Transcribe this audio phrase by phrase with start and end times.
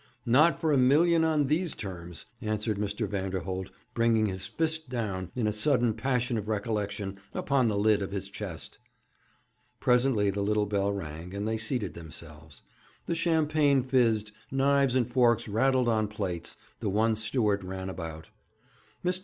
[0.25, 3.07] 'Not for a million on these terms,' answered Mr.
[3.07, 8.09] Vanderholt, bringing his fist down, in a sudden passion of recollection, upon the lid of
[8.09, 8.79] his chest.
[9.79, 12.63] Presently the little bell rang, and they seated themselves.
[13.05, 18.31] The champagne fizzed, knives and forks rattled on plates, the one steward ran about.
[19.05, 19.19] Mr.